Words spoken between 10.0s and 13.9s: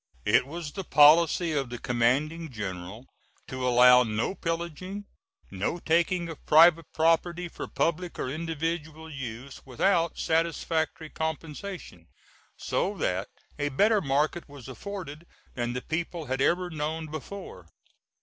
satisfactory compensation, so that a